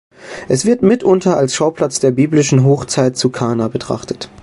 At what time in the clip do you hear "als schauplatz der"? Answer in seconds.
1.37-2.09